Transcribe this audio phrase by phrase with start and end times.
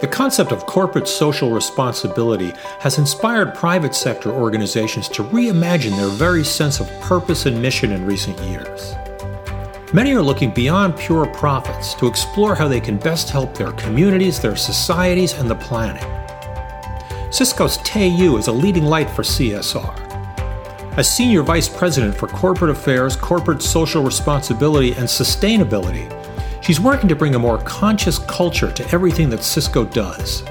[0.00, 6.44] The concept of corporate social responsibility has inspired private sector organizations to reimagine their very
[6.44, 8.94] sense of purpose and mission in recent years.
[9.92, 14.38] Many are looking beyond pure profits to explore how they can best help their communities,
[14.38, 16.04] their societies, and the planet.
[17.34, 20.08] Cisco's Tae Yoo is a leading light for CSR.
[20.96, 26.08] As Senior Vice President for Corporate Affairs, Corporate Social Responsibility, and Sustainability,
[26.68, 30.44] She's working to bring a more conscious culture to everything that Cisco does,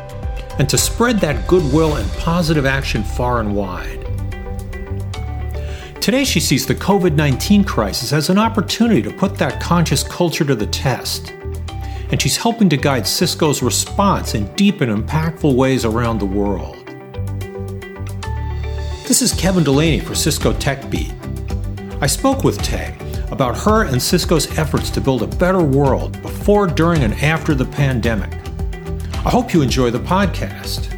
[0.57, 4.03] and to spread that goodwill and positive action far and wide.
[6.01, 10.43] Today, she sees the COVID 19 crisis as an opportunity to put that conscious culture
[10.43, 11.35] to the test.
[12.09, 16.77] And she's helping to guide Cisco's response in deep and impactful ways around the world.
[19.07, 21.13] This is Kevin Delaney for Cisco Tech Beat.
[22.01, 22.97] I spoke with Tae
[23.31, 27.65] about her and Cisco's efforts to build a better world before, during, and after the
[27.65, 28.33] pandemic.
[29.25, 30.93] I hope you enjoy the podcast.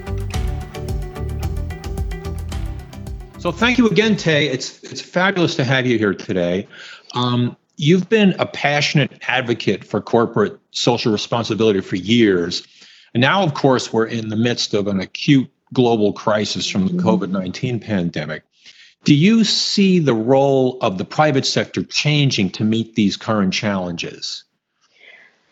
[3.40, 4.48] So, thank you again, Tae.
[4.48, 6.68] It's it's fabulous to have you here today.
[7.16, 12.68] Um, you've been a passionate advocate for corporate social responsibility for years,
[13.14, 16.94] and now, of course, we're in the midst of an acute global crisis from the
[16.94, 17.08] mm-hmm.
[17.08, 18.44] COVID nineteen pandemic.
[19.04, 24.44] Do you see the role of the private sector changing to meet these current challenges?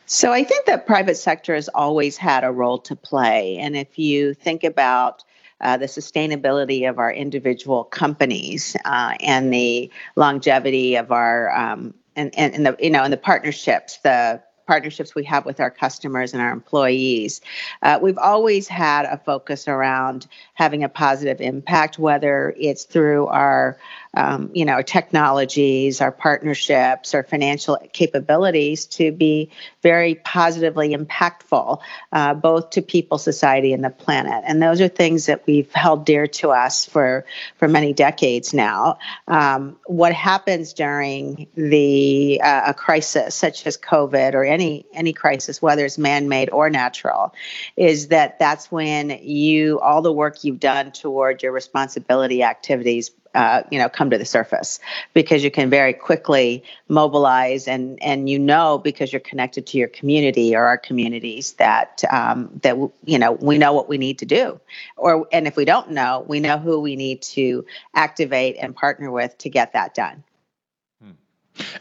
[0.06, 3.58] So I think that private sector has always had a role to play.
[3.58, 5.24] And if you think about
[5.60, 12.34] uh, the sustainability of our individual companies uh, and the longevity of our um, and,
[12.38, 16.34] and, and the you know and the partnerships the partnerships we have with our customers
[16.34, 17.42] and our employees.
[17.82, 23.78] Uh, we've always had a focus around having a positive impact, whether it's through our
[24.18, 29.52] um, you know, technologies, our partnerships, our financial capabilities to be
[29.84, 31.80] very positively impactful,
[32.12, 34.44] uh, both to people, society, and the planet.
[34.48, 37.26] And those are things that we've held dear to us for
[37.58, 38.98] for many decades now.
[39.28, 45.62] Um, what happens during the uh, a crisis such as COVID or any any crisis,
[45.62, 47.36] whether it's man-made or natural,
[47.76, 53.64] is that that's when you all the work you've done toward your responsibility activities uh,
[53.72, 54.80] you know come to the surface
[55.14, 59.88] because you can very quickly mobilize and and you know because you're connected to your
[59.88, 64.26] community or our communities that um, that you know we know what we need to
[64.26, 64.60] do.
[64.96, 69.12] Or and if we don't know we know who we need to activate and partner
[69.12, 70.24] with to get that done.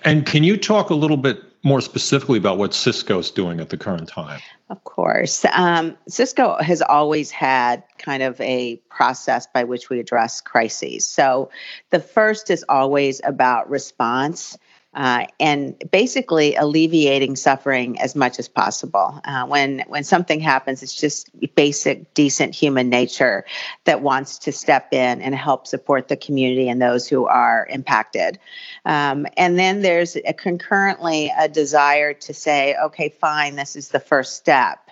[0.05, 3.77] And can you talk a little bit more specifically about what Cisco's doing at the
[3.77, 4.41] current time?
[4.71, 5.44] Of course.
[5.53, 11.04] Um, Cisco has always had kind of a process by which we address crises.
[11.04, 11.50] So
[11.91, 14.56] the first is always about response
[14.97, 19.21] uh, and basically alleviating suffering as much as possible.
[19.25, 23.45] Uh, when when something happens, it's just basic, decent human nature
[23.84, 28.39] that wants to step in and help support the community and those who are impacted.
[28.87, 34.01] Um, and then there's a concurrently a desire to say, okay, fine, this is the
[34.01, 34.86] first step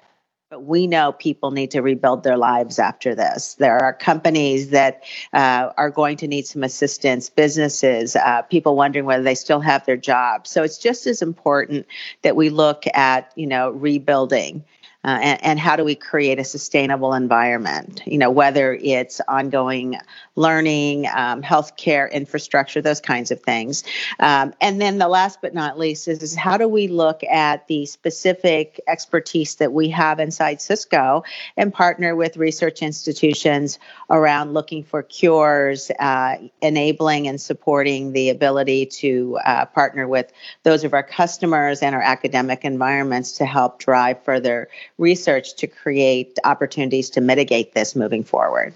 [0.54, 3.54] but we know people need to rebuild their lives after this.
[3.54, 9.04] There are companies that uh, are going to need some assistance, businesses, uh, people wondering
[9.04, 10.50] whether they still have their jobs.
[10.50, 11.87] So it's just as important
[12.22, 14.62] that we look at, you know, rebuilding
[15.04, 18.03] uh, and, and, how do we create a sustainable environment?
[18.06, 19.97] You know, whether it's ongoing
[20.34, 23.84] learning, um, healthcare infrastructure, those kinds of things.
[24.19, 27.66] Um, and then the last but not least is, is how do we look at
[27.69, 31.22] the specific expertise that we have inside Cisco
[31.56, 33.78] and partner with research institutions
[34.10, 40.32] around looking for cures, uh, enabling and supporting the ability to uh, partner with
[40.62, 44.69] those of our customers and our academic environments to help drive further
[44.99, 48.75] research to create opportunities to mitigate this moving forward.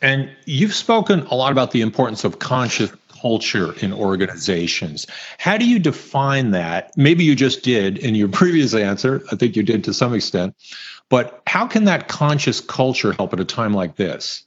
[0.00, 2.90] And you've spoken a lot about the importance of conscious
[3.20, 5.06] culture in organizations.
[5.38, 6.90] How do you define that?
[6.96, 9.22] Maybe you just did in your previous answer.
[9.30, 10.56] I think you did to some extent.
[11.08, 14.44] But how can that conscious culture help at a time like this?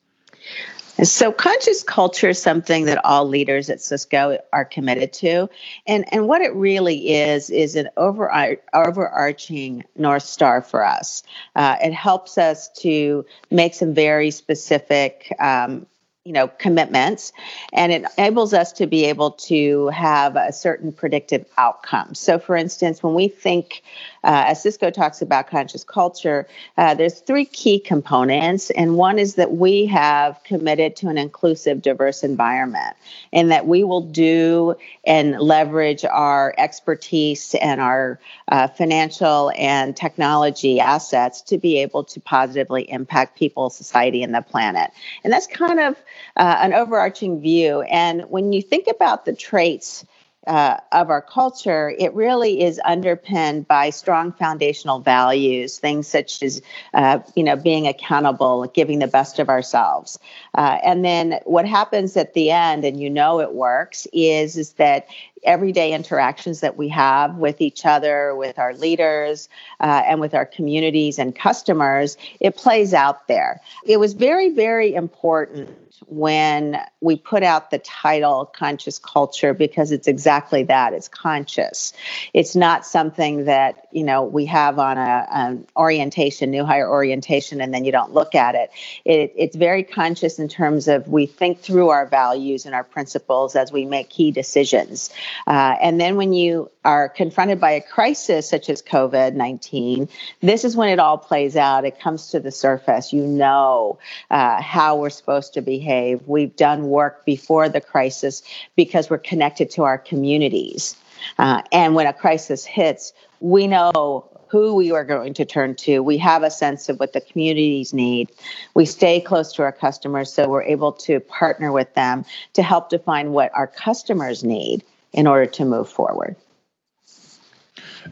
[1.03, 5.49] So conscious culture is something that all leaders at Cisco are committed to.
[5.85, 11.23] And, and what it really is, is an over, overarching North Star for us.
[11.55, 15.85] Uh, it helps us to make some very specific um,
[16.25, 17.31] you know commitments
[17.71, 22.15] and it enables us to be able to have a certain predictive outcome.
[22.15, 23.83] So for instance when we think
[24.23, 29.35] uh, as cisco talks about conscious culture uh, there's three key components and one is
[29.35, 32.95] that we have committed to an inclusive diverse environment
[33.31, 34.73] and that we will do
[35.05, 42.19] and leverage our expertise and our uh, financial and technology assets to be able to
[42.19, 44.89] positively impact people society and the planet.
[45.23, 45.95] And that's kind of
[46.35, 47.81] uh, an overarching view.
[47.81, 50.05] And when you think about the traits
[50.47, 56.61] uh, of our culture, it really is underpinned by strong foundational values, things such as,
[56.93, 60.19] uh, you know, being accountable, giving the best of ourselves.
[60.53, 64.73] Uh, and then what happens at the end, and you know it works, is, is
[64.73, 65.07] that
[65.45, 69.49] everyday interactions that we have with each other, with our leaders,
[69.79, 73.61] uh, and with our communities and customers, it plays out there.
[73.85, 75.69] It was very, very important
[76.07, 81.93] when we put out the title conscious culture because it's exactly that it's conscious
[82.33, 87.61] it's not something that you know we have on a an orientation new hire orientation
[87.61, 88.69] and then you don't look at it.
[89.05, 93.55] it it's very conscious in terms of we think through our values and our principles
[93.55, 95.09] as we make key decisions
[95.47, 100.09] uh, and then when you are confronted by a crisis such as covid-19
[100.41, 103.97] this is when it all plays out it comes to the surface you know
[104.31, 106.27] uh, how we're supposed to behave behave.
[106.27, 108.43] We've done work before the crisis
[108.75, 110.95] because we're connected to our communities.
[111.37, 116.01] Uh, and when a crisis hits, we know who we are going to turn to.
[116.01, 118.31] We have a sense of what the communities need.
[118.73, 122.89] We stay close to our customers so we're able to partner with them to help
[122.89, 124.83] define what our customers need
[125.15, 126.35] in order to move forward.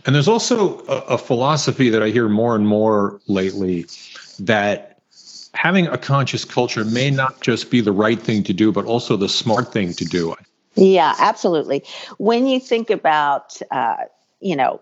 [0.05, 3.85] And there's also a, a philosophy that I hear more and more lately
[4.39, 4.99] that
[5.53, 9.15] having a conscious culture may not just be the right thing to do, but also
[9.15, 10.33] the smart thing to do.
[10.75, 11.83] Yeah, absolutely.
[12.17, 13.97] When you think about, uh,
[14.39, 14.81] you know,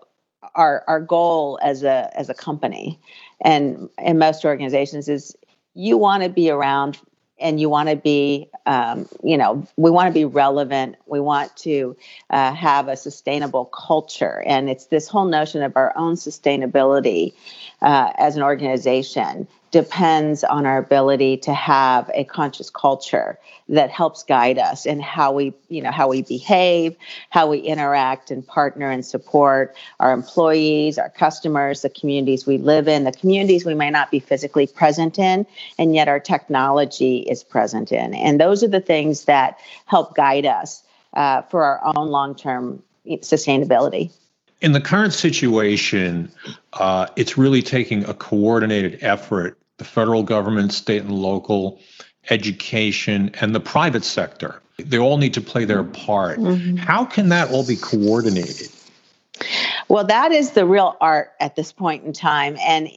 [0.54, 2.98] our our goal as a as a company,
[3.42, 5.36] and in most organizations is
[5.74, 6.98] you want to be around
[7.42, 10.96] and you want to be, um, you know, we want to be relevant.
[11.06, 11.96] We want to
[12.30, 14.42] uh, have a sustainable culture.
[14.46, 17.34] And it's this whole notion of our own sustainability
[17.80, 23.38] uh, as an organization depends on our ability to have a conscious culture
[23.68, 26.94] that helps guide us in how we you know how we behave
[27.30, 32.86] how we interact and partner and support our employees our customers the communities we live
[32.86, 35.46] in the communities we may not be physically present in
[35.78, 38.14] and yet our technology is present in.
[38.14, 40.82] And those are the things that help guide us
[41.14, 44.12] uh, for our own long-term sustainability.
[44.60, 46.30] In the current situation,
[46.74, 51.80] uh, it's really taking a coordinated effort the federal government, state and local,
[52.30, 54.62] education, and the private sector.
[54.78, 56.38] They all need to play their part.
[56.38, 56.76] Mm-hmm.
[56.76, 58.68] How can that all be coordinated?
[59.88, 62.56] Well, that is the real art at this point in time.
[62.60, 62.88] And,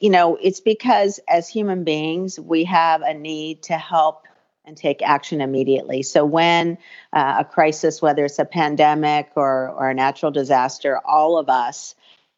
[0.00, 4.26] you know, it's because as human beings, we have a need to help
[4.64, 6.02] and take action immediately.
[6.02, 6.78] So, when
[7.12, 11.94] uh, a crisis, whether it's a pandemic or, or a natural disaster, all of us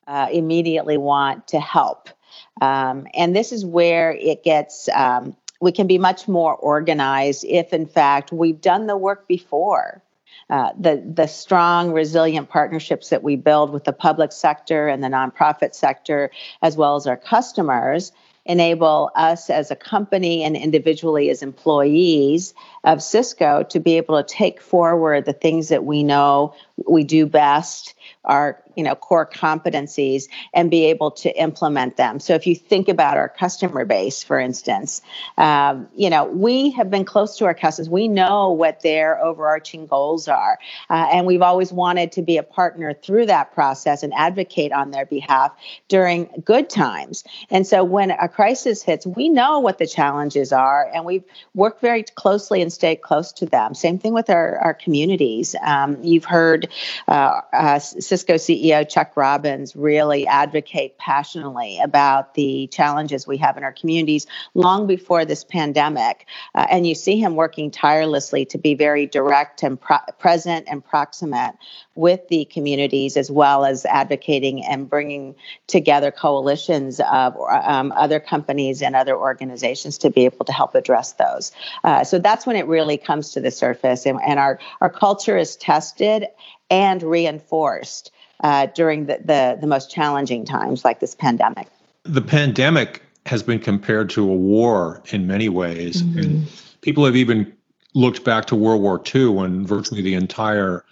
[0.07, 2.11] uh, immediately want to help.
[2.61, 7.73] Um, and this is where it gets, um, we can be much more organized if,
[7.73, 10.03] in fact, we've done the work before.
[10.51, 15.09] Uh, the the strong, resilient partnerships that we build with the public sector and the
[15.09, 16.31] nonprofit sector,
[16.63, 18.13] as well as our customers,
[18.47, 24.27] enable us as a company and individually as employees of Cisco to be able to
[24.27, 26.55] take forward the things that we know
[26.89, 27.95] we do best
[28.25, 32.21] our you know core competencies and be able to implement them.
[32.21, 35.03] So if you think about our customer base for instance
[35.37, 37.91] um, you know we have been close to our customers.
[37.91, 42.45] We know what their overarching goals are uh, and we've always wanted to be a
[42.45, 45.51] partner through that process and advocate on their behalf
[45.89, 47.25] during good times.
[47.51, 51.81] And so when a crisis hits we know what the challenges are and we've worked
[51.81, 53.75] very closely and stayed close to them.
[53.75, 55.57] Same thing with our, our communities.
[55.61, 56.69] Um, you've heard
[57.09, 63.65] uh, uh, Cisco CEO Chuck Robbins really advocate passionately about the challenges we have in
[63.65, 66.27] our communities long before this pandemic.
[66.55, 70.85] Uh, and you see him working tirelessly to be very direct and pro- present and
[70.85, 71.55] proximate
[71.95, 75.35] with the communities, as well as advocating and bringing
[75.67, 81.13] together coalitions of um, other companies and other organizations to be able to help address
[81.15, 81.53] those.
[81.85, 85.37] Uh, so that's when it really comes to the surface, and, and our, our culture
[85.37, 86.27] is tested
[86.71, 88.13] and reinforced
[88.45, 91.69] uh, during the, the, the most challenging times like this pandemic.
[92.05, 96.03] The pandemic has been compared to a war in many ways.
[96.03, 96.19] Mm-hmm.
[96.19, 96.49] And
[96.81, 97.53] people have even
[97.95, 100.85] looked back to World War II when virtually the entire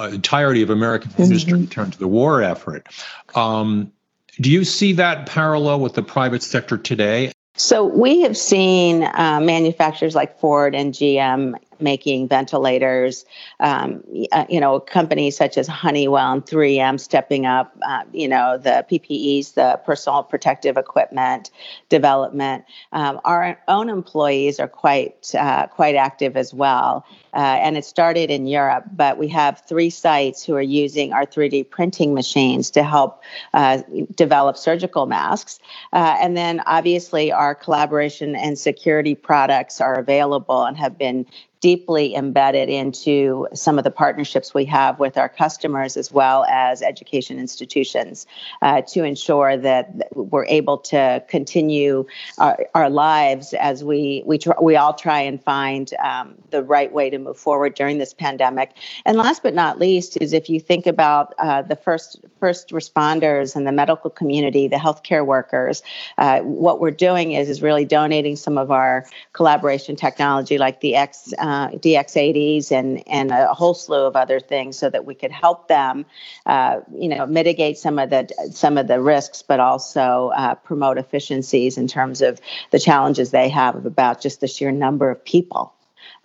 [0.00, 1.22] uh, entirety of American mm-hmm.
[1.22, 2.86] industry turned to the war effort.
[3.34, 3.92] Um,
[4.40, 7.32] do you see that parallel with the private sector today?
[7.56, 13.24] So we have seen uh, manufacturers like Ford and GM making ventilators.
[13.60, 17.76] Um, uh, you know, companies such as Honeywell and 3M stepping up.
[17.82, 21.50] Uh, you know, the PPEs, the personal protective equipment
[21.88, 22.64] development.
[22.92, 27.04] Um, our own employees are quite uh, quite active as well.
[27.32, 31.24] Uh, and it started in Europe, but we have three sites who are using our
[31.24, 33.22] 3D printing machines to help
[33.54, 33.82] uh,
[34.16, 35.60] develop surgical masks.
[35.92, 41.24] Uh, and then obviously, our collaboration and security products are available and have been
[41.60, 46.80] deeply embedded into some of the partnerships we have with our customers as well as
[46.80, 48.26] education institutions
[48.62, 52.06] uh, to ensure that we're able to continue
[52.38, 56.92] our, our lives as we we tr- we all try and find um, the right
[56.92, 58.72] way to move forward during this pandemic.
[59.04, 63.54] And last but not least is if you think about uh, the first first responders
[63.54, 65.82] and the medical community, the healthcare workers,
[66.16, 70.96] uh, what we're doing is is really donating some of our collaboration technology like the
[70.96, 71.34] X.
[71.38, 75.32] Uh, uh, DX80s and and a whole slew of other things, so that we could
[75.32, 76.06] help them,
[76.46, 80.96] uh, you know, mitigate some of the some of the risks, but also uh, promote
[80.96, 82.40] efficiencies in terms of
[82.70, 85.74] the challenges they have about just the sheer number of people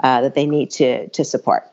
[0.04, 1.64] uh, that they need to to support.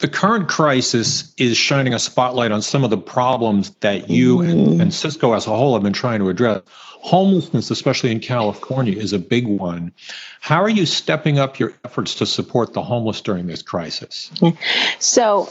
[0.00, 4.50] The current crisis is shining a spotlight on some of the problems that you mm-hmm.
[4.50, 6.62] and, and Cisco as a whole have been trying to address.
[7.02, 9.92] Homelessness, especially in California, is a big one.
[10.40, 14.30] How are you stepping up your efforts to support the homeless during this crisis?
[14.98, 15.50] So,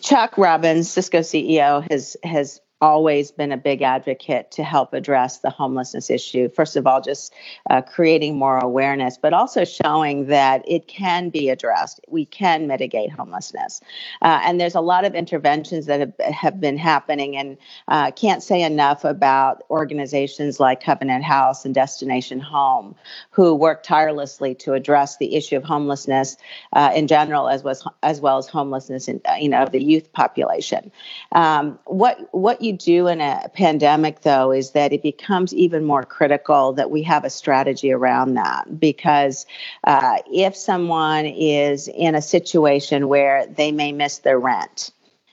[0.00, 5.50] Chuck Robbins, Cisco CEO, has has always been a big advocate to help address the
[5.50, 6.48] homelessness issue.
[6.48, 7.34] First of all, just
[7.70, 12.00] uh, creating more awareness, but also showing that it can be addressed.
[12.08, 13.80] We can mitigate homelessness.
[14.22, 17.56] Uh, and there's a lot of interventions that have, have been happening, and
[17.88, 22.94] uh, can't say enough about organizations like Covenant House and Destination Home,
[23.30, 26.36] who work tirelessly to address the issue of homelessness
[26.72, 30.92] uh, in general, as was as well as homelessness in you know the youth population.
[31.32, 35.84] Um, what what you you do in a pandemic, though, is that it becomes even
[35.84, 38.78] more critical that we have a strategy around that.
[38.78, 39.46] Because
[39.84, 44.92] uh, if someone is in a situation where they may miss their rent,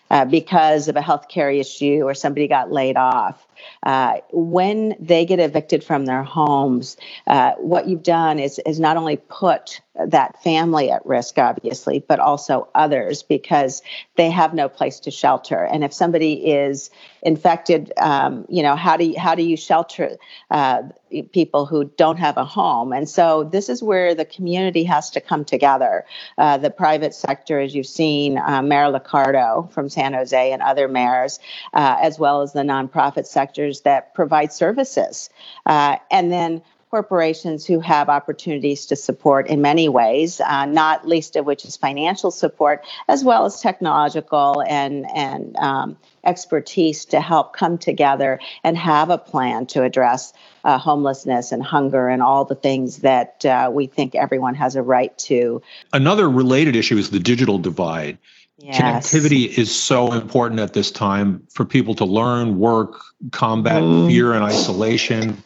[0.10, 3.45] uh, because of a healthcare issue or somebody got laid off.
[3.84, 6.98] Uh, when they get evicted from their homes,
[7.28, 12.20] uh, what you've done is is not only put that family at risk, obviously, but
[12.20, 13.82] also others because
[14.16, 15.64] they have no place to shelter.
[15.64, 16.90] And if somebody is
[17.22, 20.18] infected, um, you know, how do you, how do you shelter
[20.52, 20.84] uh,
[21.24, 22.94] people who don't have a home?
[22.94, 26.06] And so this is where the community has to come together.
[26.38, 30.88] Uh, the private sector, as you've seen, uh, Mayor Liccardo from San Jose and other
[30.88, 31.40] mayors,
[31.74, 35.30] uh, as well as the nonprofit sectors that provide services,
[35.66, 36.62] uh, and then
[36.96, 41.76] corporations who have opportunities to support in many ways, uh, not least of which is
[41.76, 48.78] financial support, as well as technological and and um, expertise to help come together and
[48.78, 50.32] have a plan to address
[50.66, 54.82] uh, homelessness and hunger and all the things that uh, we think everyone has a
[54.82, 55.62] right to.
[55.94, 58.18] Another related issue is the digital divide.
[58.58, 58.82] Yes.
[59.14, 63.00] Connectivity is so important at this time for people to learn, work,
[63.32, 64.08] combat mm.
[64.08, 65.44] fear and isolation.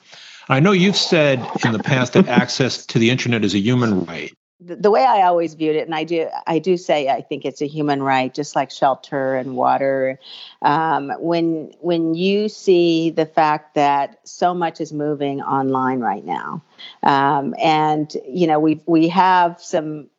[0.47, 4.05] I know you've said in the past that access to the internet is a human
[4.05, 4.33] right.
[4.61, 7.61] The, way I always viewed it, and I do, I do say I think it's
[7.61, 10.19] a human right, just like shelter and water.
[10.61, 16.61] Um, when when you see the fact that so much is moving online right now,
[17.03, 20.09] um, and you know we we have some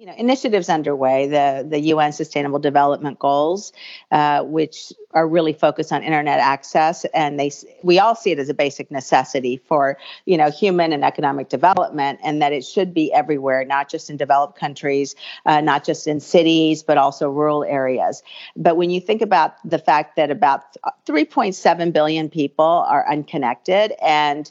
[0.00, 3.70] you know initiatives underway the the UN Sustainable Development Goals,
[4.10, 7.50] uh, which are really focused on internet access, and they
[7.82, 12.18] we all see it as a basic necessity for you know human and economic development,
[12.24, 15.14] and that it should be everywhere, not just in developed countries,
[15.44, 18.22] uh, not just in cities, but also rural areas.
[18.56, 20.62] But when you think about the fact that about
[21.04, 24.50] 3.7 billion people are unconnected, and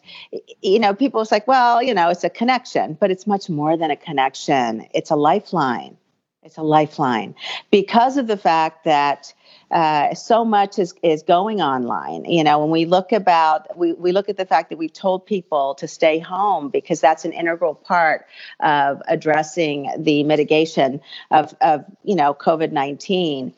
[0.61, 3.75] you know people it's like, well, you know, it's a connection, but it's much more
[3.75, 4.85] than a connection.
[4.93, 5.97] It's a life lifeline.
[6.41, 7.35] It's a lifeline
[7.69, 9.33] because of the fact that
[9.71, 12.25] uh, so much is, is going online.
[12.25, 15.25] You know, when we look about we, we look at the fact that we've told
[15.25, 18.25] people to stay home because that's an integral part
[18.61, 23.53] of addressing the mitigation of, of you know COVID nineteen.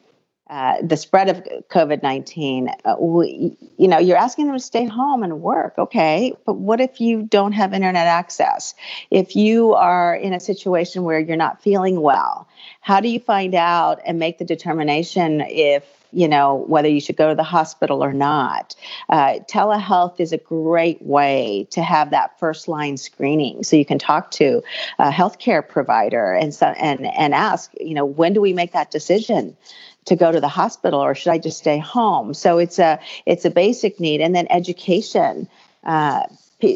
[0.51, 1.37] Uh, the spread of
[1.69, 5.73] COVID 19, uh, you know, you're asking them to stay home and work.
[5.77, 6.33] Okay.
[6.45, 8.75] But what if you don't have internet access?
[9.11, 12.49] If you are in a situation where you're not feeling well,
[12.81, 17.17] how do you find out and make the determination if you know, whether you should
[17.17, 18.75] go to the hospital or not.
[19.09, 23.99] Uh, telehealth is a great way to have that first line screening so you can
[23.99, 24.61] talk to
[24.99, 28.91] a healthcare provider and, so, and, and ask, you know, when do we make that
[28.91, 29.55] decision?
[30.05, 32.33] to go to the hospital or should I just stay home?
[32.33, 35.47] So it's a it's a basic need, and then education.
[35.83, 36.23] Uh,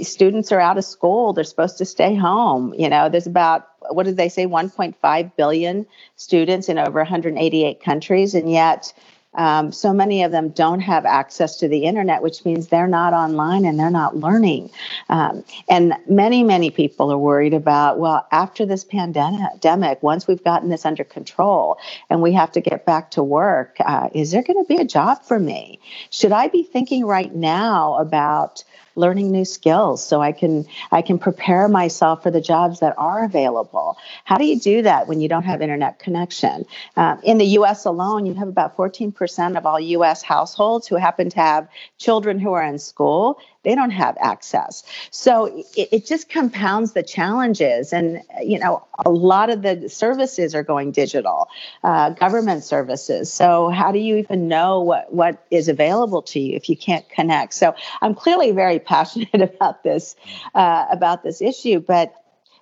[0.04, 2.74] students are out of school; they're supposed to stay home.
[2.76, 8.34] You know, there's about what did they say, 1.5 billion students in over 188 countries,
[8.34, 8.94] and yet
[9.38, 13.14] um, so many of them don't have access to the internet, which means they're not
[13.14, 14.70] online and they're not learning.
[15.10, 20.70] Um, and many, many people are worried about, well, after this pandemic, once we've gotten
[20.70, 21.78] this under control
[22.10, 24.86] and we have to get back to work, uh, is there going to be a
[24.86, 25.80] job for me?
[26.10, 28.64] Should I be thinking right now about
[28.96, 33.24] learning new skills so I can I can prepare myself for the jobs that are
[33.24, 33.98] available.
[34.24, 36.66] How do you do that when you don't have internet connection?
[36.96, 37.86] Um, in the U.S.
[37.86, 40.24] alone, you have about 14% of all U.S.
[40.24, 44.84] households who happen to have children who are in school they don't have access.
[45.10, 47.92] So it, it, just compounds the challenges.
[47.92, 51.50] And, you know, a lot of the services are going digital,
[51.84, 53.34] uh, government services.
[53.34, 57.10] So how do you even know what, what is available to you if you can't
[57.10, 57.56] connect?
[57.56, 60.16] So I'm clearly very passionate about this,
[60.54, 62.14] uh, about this issue, but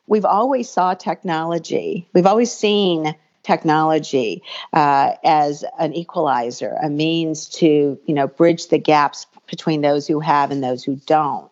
[0.07, 2.07] we've always saw technology.
[2.13, 8.77] We've always seen technology uh, as an equalizer, a means to you know bridge the
[8.77, 11.51] gaps between those who have and those who don't.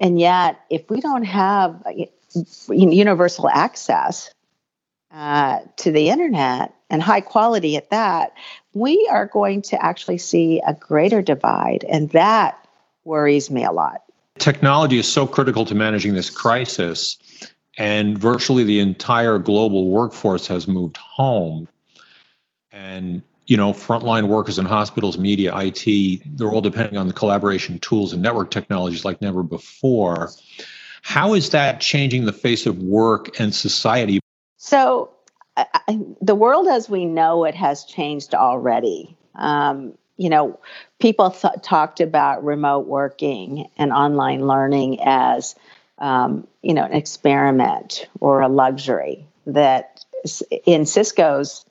[0.00, 1.82] And yet, if we don't have
[2.68, 4.30] universal access
[5.12, 8.34] uh, to the internet and high quality at that,
[8.74, 11.84] we are going to actually see a greater divide.
[11.88, 12.63] And that
[13.04, 14.02] worries me a lot.
[14.38, 17.18] Technology is so critical to managing this crisis,
[17.78, 21.68] and virtually the entire global workforce has moved home.
[22.72, 27.78] And you know, frontline workers in hospitals, media, IT, they're all depending on the collaboration
[27.78, 30.30] tools and network technologies like never before.
[31.02, 34.20] How is that changing the face of work and society?
[34.56, 35.10] So,
[35.56, 39.16] I, the world as we know it has changed already.
[39.34, 40.58] Um, you know,
[41.04, 45.54] people th- talked about remote working and online learning as,
[45.98, 50.02] um, you know, an experiment or a luxury that
[50.64, 51.66] in Cisco's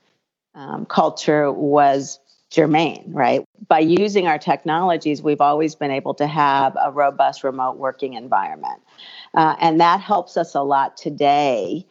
[0.54, 2.20] um, culture was
[2.52, 3.44] germane, right?
[3.68, 8.84] By using our technologies, we've always been able to have a robust remote working environment.
[9.34, 11.88] Uh, and that helps us a lot today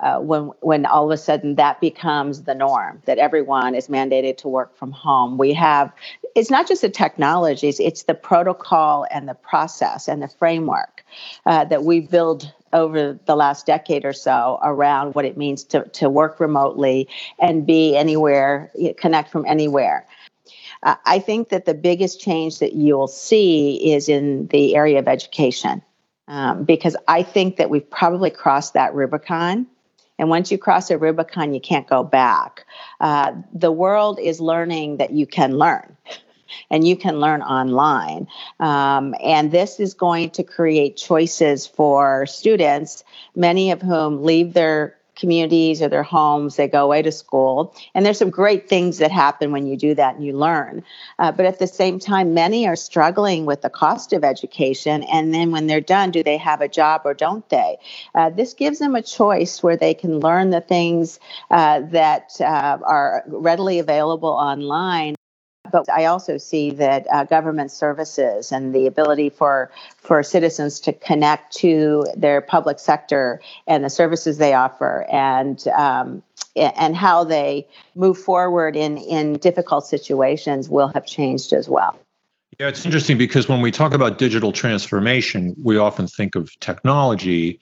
[0.00, 4.36] uh, when when all of a sudden that becomes the norm that everyone is mandated
[4.38, 5.36] to work from home.
[5.36, 5.92] We have
[6.34, 11.04] it's not just the technologies it's the protocol and the process and the framework
[11.46, 15.84] uh, that we build over the last decade or so around what it means to,
[15.90, 17.06] to work remotely
[17.38, 20.06] and be anywhere connect from anywhere.
[20.82, 25.08] Uh, i think that the biggest change that you'll see is in the area of
[25.08, 25.82] education
[26.26, 29.66] um, because i think that we've probably crossed that rubicon
[30.18, 32.66] and once you cross a Rubicon, you can't go back.
[33.00, 35.96] Uh, the world is learning that you can learn.
[36.70, 38.28] And you can learn online.
[38.60, 43.02] Um, and this is going to create choices for students,
[43.34, 46.56] many of whom leave their communities or their homes.
[46.56, 47.74] They go away to school.
[47.94, 50.84] And there's some great things that happen when you do that and you learn.
[51.18, 55.02] Uh, but at the same time, many are struggling with the cost of education.
[55.04, 57.78] And then when they're done, do they have a job or don't they?
[58.14, 61.18] Uh, this gives them a choice where they can learn the things
[61.50, 65.14] uh, that uh, are readily available online
[65.74, 70.92] but I also see that uh, government services and the ability for for citizens to
[70.92, 76.22] connect to their public sector and the services they offer and um,
[76.54, 81.98] and how they move forward in in difficult situations will have changed as well.
[82.60, 87.58] Yeah, it's interesting because when we talk about digital transformation, we often think of technology,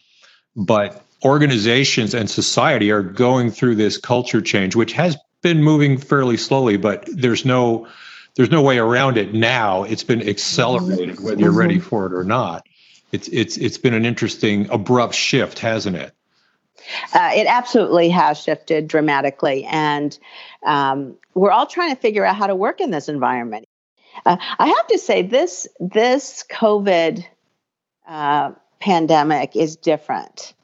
[0.54, 6.36] but organizations and society are going through this culture change, which has been moving fairly
[6.36, 7.88] slowly, but there's no
[8.34, 9.82] there's no way around it now.
[9.82, 11.88] It's been accelerated, whether you're ready mm-hmm.
[11.88, 12.66] for it or not.
[13.12, 16.14] It's it's it's been an interesting abrupt shift, hasn't it?
[17.12, 20.18] Uh, it absolutely has shifted dramatically, and
[20.64, 23.68] um, we're all trying to figure out how to work in this environment.
[24.24, 27.24] Uh, I have to say this this COVID
[28.08, 30.54] uh, pandemic is different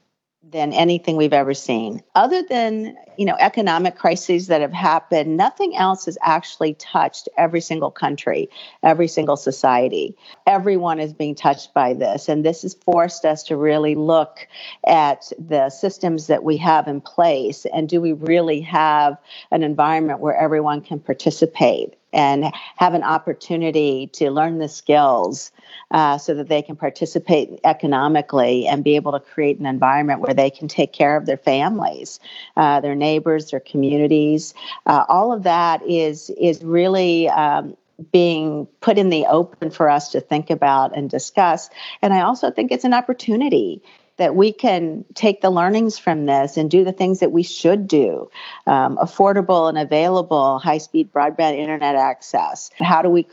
[0.43, 5.75] than anything we've ever seen, other than you know economic crises that have happened nothing
[5.75, 8.49] else has actually touched every single country
[8.83, 10.15] every single society.
[10.47, 14.47] Everyone is being touched by this and this has forced us to really look
[14.87, 19.17] at the systems that we have in place and do we really have
[19.51, 25.51] an environment where everyone can participate and have an opportunity to learn the skills
[25.91, 30.33] uh, so that they can participate economically and be able to create an environment where
[30.33, 32.19] they can take care of their families,
[32.57, 34.53] uh, their neighbors, their communities.
[34.85, 37.75] Uh, all of that is is really um,
[38.11, 41.69] being put in the open for us to think about and discuss.
[42.01, 43.81] And I also think it's an opportunity
[44.19, 47.87] that we can take the learnings from this and do the things that we should
[47.87, 48.29] do
[48.67, 53.25] um, affordable and available high speed broadband internet access how do we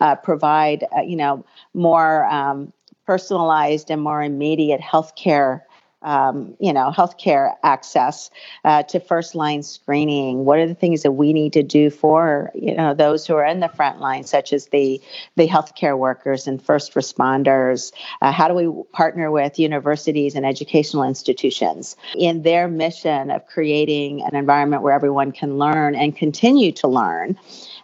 [0.00, 2.72] uh, provide uh, you know more um,
[3.06, 5.66] personalized and more immediate health care
[6.02, 8.30] um, you know, healthcare access
[8.64, 10.44] uh, to first line screening.
[10.44, 13.44] What are the things that we need to do for you know those who are
[13.44, 15.00] in the front line, such as the
[15.36, 17.92] the healthcare workers and first responders?
[18.22, 24.22] Uh, how do we partner with universities and educational institutions in their mission of creating
[24.22, 27.38] an environment where everyone can learn and continue to learn?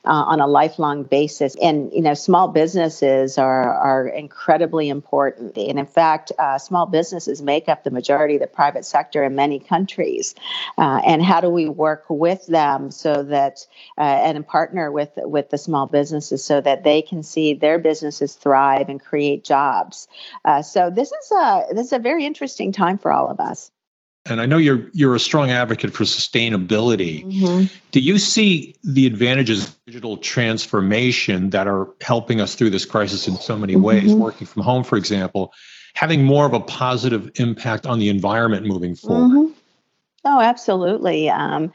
[0.07, 1.57] Uh, on a lifelong basis.
[1.57, 5.57] And you know, small businesses are are incredibly important.
[5.59, 9.35] And in fact, uh, small businesses make up the majority of the private sector in
[9.35, 10.35] many countries.
[10.79, 13.67] Uh, and how do we work with them so that
[13.99, 18.35] uh, and partner with with the small businesses so that they can see their businesses
[18.35, 20.09] thrive and create jobs?
[20.45, 23.71] Uh, so this is a this is a very interesting time for all of us
[24.29, 27.25] and I know you're you're a strong advocate for sustainability.
[27.25, 27.65] Mm-hmm.
[27.91, 33.29] Do you see the advantages of digital transformation that are helping us through this crisis
[33.29, 33.83] in so many mm-hmm.
[33.83, 35.53] ways, working from home, for example,
[35.95, 39.31] having more of a positive impact on the environment moving forward?
[39.31, 39.53] Mm-hmm.
[40.29, 41.31] Oh, absolutely.
[41.31, 41.73] Um,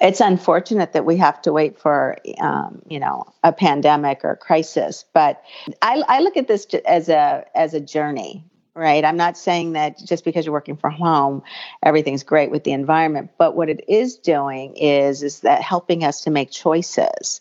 [0.00, 5.04] it's unfortunate that we have to wait for, um, you know, a pandemic or crisis,
[5.12, 5.42] but
[5.82, 8.44] I, I look at this as a as a journey
[8.78, 9.04] right?
[9.04, 11.42] I'm not saying that just because you're working from home,
[11.82, 16.22] everything's great with the environment, but what it is doing is is that helping us
[16.22, 17.40] to make choices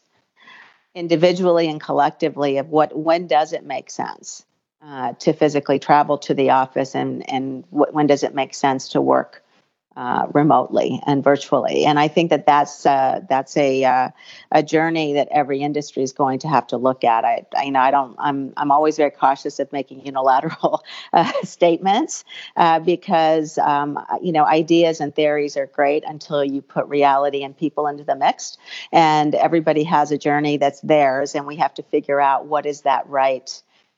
[0.96, 4.44] individually and collectively of what when does it make sense
[4.82, 9.00] uh, to physically travel to the office and and when does it make sense to
[9.00, 9.44] work
[9.98, 11.84] uh, remotely and virtually.
[11.84, 14.10] And I think that that's uh, that's a uh,
[14.52, 17.26] a journey that every industry is going to have to look at.
[17.26, 20.84] I, I you know I don't I'm I'm always very cautious of making unilateral
[21.14, 26.86] uh, statements uh, because um, you know ideas and theories are great until you put
[26.86, 28.60] reality and people into the mix.
[28.92, 32.82] And everybody has a journey that's theirs, and we have to figure out what is
[32.82, 33.50] that right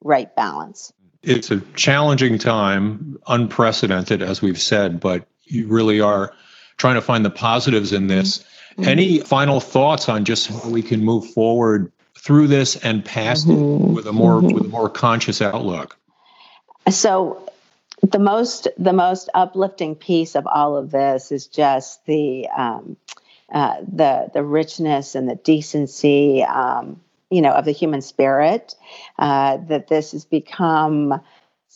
[0.01, 0.93] right balance.
[1.23, 6.33] It's a challenging time, unprecedented, as we've said, but you really are
[6.77, 8.39] trying to find the positives in this.
[8.39, 8.83] Mm-hmm.
[8.87, 13.91] Any final thoughts on just how we can move forward through this and past mm-hmm.
[13.91, 14.53] it with a more mm-hmm.
[14.53, 15.97] with a more conscious outlook?
[16.89, 17.49] So
[18.01, 22.97] the most the most uplifting piece of all of this is just the um,
[23.51, 28.75] uh, the the richness and the decency um, you know of the human spirit
[29.17, 31.19] uh, that this has become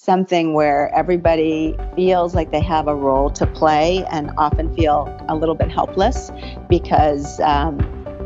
[0.04, 5.36] something where everybody feels like they have a role to play and often feel a
[5.36, 6.30] little bit helpless
[6.68, 7.78] because um,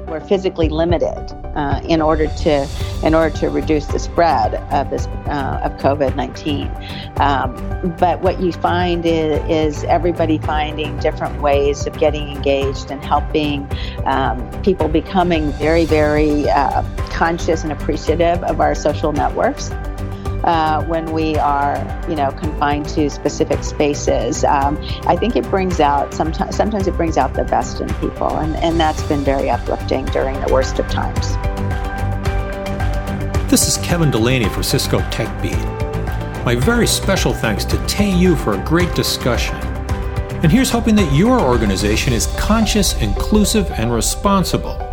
[0.08, 2.68] we're physically limited uh, in order to
[3.04, 6.68] in order to reduce the spread of this uh, of COVID nineteen.
[7.18, 13.04] Um, but what you find is, is, everybody finding different ways of getting engaged and
[13.06, 13.70] helping
[14.06, 19.70] um, people becoming very very uh, conscious and appreciative of our social networks
[20.48, 21.76] uh, when we are,
[22.10, 24.46] you know, confined to specific spaces.
[24.46, 26.56] Um, I think it brings out sometimes.
[26.56, 30.40] Sometimes it brings out the best in people, and and that's been very uplifting during
[30.40, 31.36] the worst of times.
[33.52, 35.58] This is Kevin Delaney for Cisco Tech Beat.
[36.46, 39.56] My very special thanks to Tae Yoo for a great discussion.
[40.44, 44.87] And here's hoping that your organization is conscious, inclusive, and responsible